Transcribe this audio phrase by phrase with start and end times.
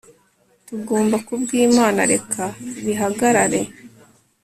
[0.67, 2.43] Tugomba ku bwImana reka
[2.85, 3.59] bihagarare